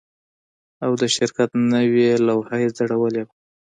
[0.83, 3.33] او د شرکت نوې لوحه یې ځړولې وه